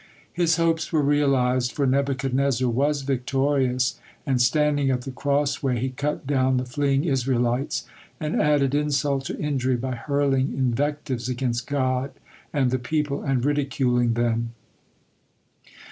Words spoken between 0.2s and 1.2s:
His hopes were